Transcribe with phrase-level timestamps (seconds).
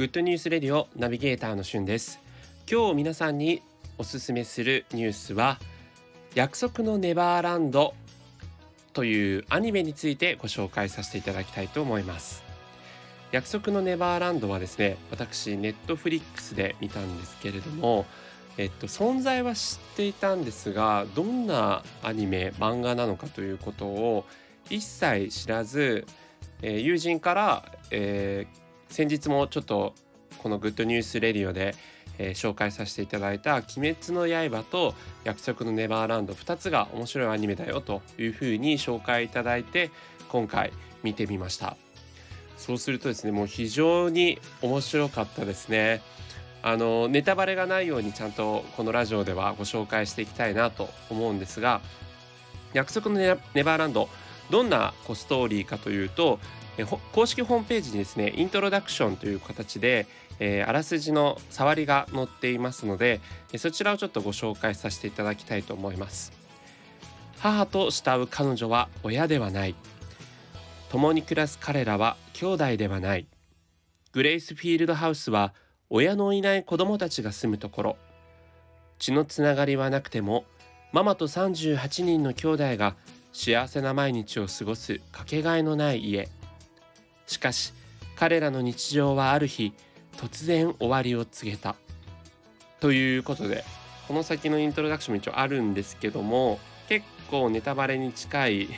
[0.00, 2.20] グッドニュースレディオナビゲーターのしゅんです。
[2.66, 3.60] 今日皆さんに
[3.98, 5.58] おすすめするニュースは
[6.34, 7.92] 約束のネバーランド
[8.94, 12.42] というアニメについてご紹介させていただきたいと思います。
[13.30, 18.06] 約束のネバーランドはですね私ネットフリックスで見たんですけれども
[18.56, 24.24] えっと、存在は知っていたんですがどんなアニメ漫画なのかということを
[24.70, 26.06] 一切知らず、
[26.62, 29.94] えー、友人から、えー、先日もちょっと
[30.38, 31.74] このグッドニュースレディオで、
[32.18, 39.90] えー、紹介させていただいた「鬼滅の刃」と「約束のネバーランド」2つが面白いアニメだよというふうに紹介いただいて
[40.28, 41.76] 今回見てみました。
[42.56, 46.02] そうするとですねもう非常に面白かったですね。
[46.62, 51.80] あのネタバレがないようにちゃんとこのラジオではご紹介していきたいなと思うんですが
[52.74, 54.10] 約束のネバーランド
[54.50, 56.38] どんなストーリーかというと
[56.80, 60.06] え公式ホームページにですねイントロダクションという形で、
[60.38, 63.20] えー、あらすじの触りが載っていますので
[63.56, 66.32] そちらをちょっとご紹介させていただきたいと思います。
[67.38, 69.74] 母と慕う彼女は親ではない。
[70.90, 73.26] 共に暮らす彼らは兄弟ではない。
[74.12, 75.54] グレイスフィールドハウスは
[75.88, 77.96] 親のいない子供たちが住むところ。
[78.98, 80.44] 血のつながりはなくても
[80.92, 82.96] ママと38人の兄弟が
[83.32, 86.28] 幸せな毎日を過ごすかけがえのない家。
[87.30, 87.72] しかし
[88.16, 89.72] 彼らの日常はある日
[90.16, 91.76] 突然終わりを告げた。
[92.80, 93.64] ということで
[94.08, 98.68] この先のイントロダクションも一応あるんですけども結構ネタバレに近い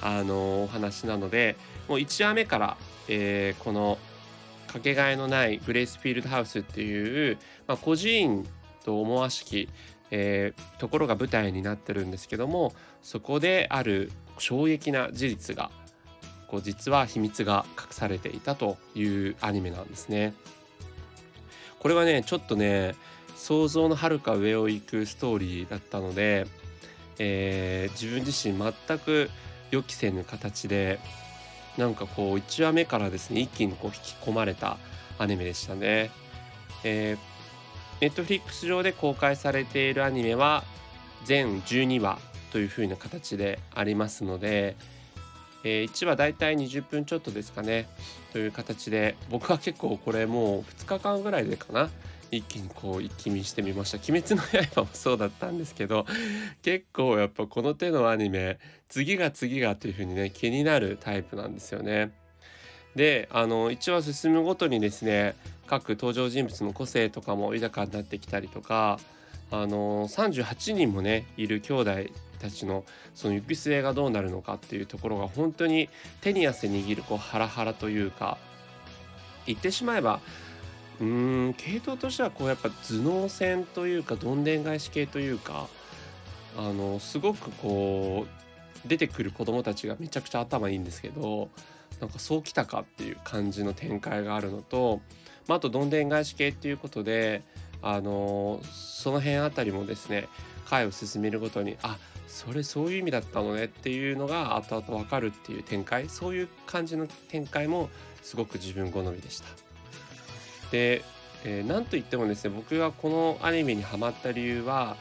[0.00, 1.56] あのお話なので
[1.88, 2.76] もう1話目から、
[3.08, 3.98] えー、この
[4.68, 8.46] かけがえのないグレイスフィールドハウスっていう、まあ、孤児院
[8.84, 9.68] と思わしき、
[10.12, 15.72] えー、ところが舞台になってるんですけどもそこである衝撃な事実が
[16.48, 20.34] こう実は秘密が隠されていたというアニメなんですね。
[21.78, 22.94] これはねちょっとね
[23.36, 26.46] 想像のはるか上を行くストーリーだったので、
[27.18, 29.30] えー、自分自身全く
[29.70, 30.98] 予期せぬ形で
[31.76, 34.78] なんかこう1話目からですね一気にこう引き込まれた
[35.18, 36.10] アニメでしたね。
[36.84, 37.18] えー、
[38.00, 40.64] ネットフリックス上で公開されているアニメは
[41.24, 42.18] 全12話
[42.52, 44.76] という風な形でありますので、
[45.64, 47.88] えー、1話だいたい20分ちょっとですかね。
[48.32, 51.90] という形で僕は結構これもう2日間ぐらいでかな。
[52.30, 54.42] 一気にこう一気見してみました「鬼滅の
[54.74, 56.06] 刃」もそうだったんですけど
[56.62, 58.58] 結構やっぱこの手のアニメ
[58.88, 62.10] 次が次がという風にね気になるタイプなんですよね。
[62.94, 65.36] であの1話進むごとにですね
[65.66, 68.98] 各登場人物の個性とかも豊かになってきたりとか
[69.50, 71.90] あの38人もねいる兄弟
[72.38, 72.84] たちの
[73.14, 75.88] その行く末がどうなるのかっていうところが本当に
[76.20, 78.38] 手に汗握るこうハラハラというか
[79.46, 80.20] 言ってしまえば
[81.00, 85.68] うーん系統としてはこうやっぱ頭脳戦というかどんでん返し系というか
[86.56, 88.26] あのすごくこ
[88.84, 91.48] う出てくる子供たちがめちゃくちゃ頭いいんですけど
[92.00, 95.00] なんかそうきたかっていう感じの展開があるのと、
[95.46, 97.42] まあ、あとどんでん返し系っていうことで
[97.82, 100.28] あのその辺あたりもですね
[100.68, 101.96] 回を進めるごとにあ
[102.26, 107.88] それそういう意味だったのねっていうのが後々わかるっていう展開そういう感じの展開も
[108.22, 109.46] すごく自分好みでした。
[110.70, 111.02] で、
[111.44, 114.96] えー、なんといってもですね僕がこのアニメにハマった理由は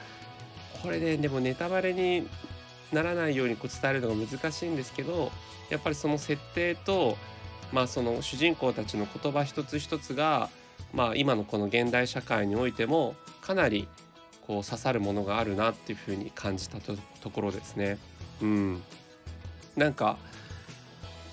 [0.82, 2.28] これで、ね、でもネタバレに
[2.94, 5.32] ならないようにこう伝えるのが難しいんですけど
[5.70, 7.18] やっぱりその設定と、
[7.74, 10.50] まあ、その主人公たちの言葉一つ一つが、
[10.94, 13.88] まあ、今のこの現代社会においてもかなり
[14.46, 17.98] こう刺さるものがあるなっていうふうに感じたところですね。
[18.42, 18.84] うん、
[19.76, 20.18] なんか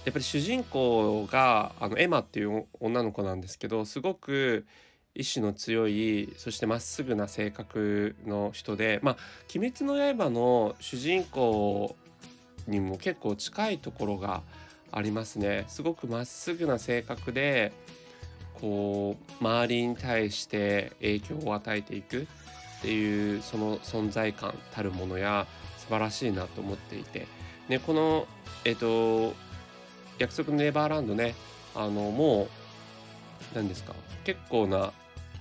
[0.05, 4.67] やっぱり主人公があのエマっていう女の子なんですけどすごく
[5.15, 9.17] 意志の強いそしてまっすぐな性格の人でまあ
[9.55, 11.97] 「鬼滅の刃」の主人公
[12.67, 14.43] にも結構近いところが
[14.91, 15.65] ありますね。
[15.69, 17.73] すごくまっすぐな性格で
[18.65, 22.27] こう周りに対して影響を与えていくっ
[22.81, 25.47] ていうその存在感たるものや
[25.77, 27.27] 素晴らしいなと思っていて、
[27.69, 28.27] ね、この
[28.65, 29.35] えっ、と
[30.19, 31.35] 約束のネバーランドね
[31.75, 32.49] あのもう
[33.55, 33.93] 何ですか？
[34.25, 34.95] 結構な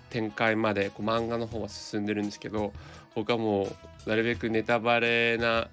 [0.09, 2.73] 展開までこう漫画の方は進んでるんですけど
[3.15, 3.69] 僕はも
[4.05, 5.69] うなるべくネタバレな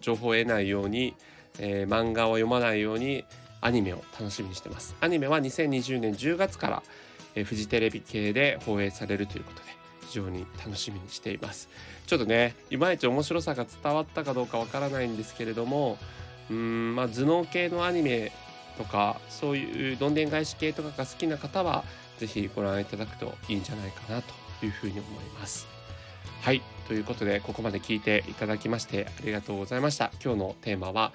[0.00, 1.14] 情報を得ないように、
[1.60, 3.24] えー、漫画を読まないように
[3.60, 4.96] アニメを楽しみにしてます。
[5.00, 6.82] アニメは2020年10月から、
[7.34, 9.70] え、フジテレビ系で放映されるということで
[10.08, 11.68] 非常に楽しみにしています。
[12.06, 15.96] ちょっとねいまいち面白さが伝わったかどうかわからないんですけれども
[16.50, 18.32] うんまあ頭脳系のアニメ
[18.76, 21.84] とかそういうどんでん返し系とかが好きな方は
[22.18, 24.34] 是非ご覧いただくといいんじゃないかなと
[24.66, 25.68] いうふうに思います。
[26.42, 30.10] はいということでここまで聞いていただきましてありがとうございました。
[30.20, 31.12] 今日のテーマは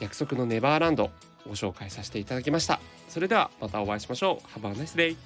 [0.00, 1.10] 約束のネバーランド。
[1.46, 2.80] ご紹介させていただきました。
[3.08, 4.58] それではまたお会いしましょう。
[4.58, 5.16] Have a nice day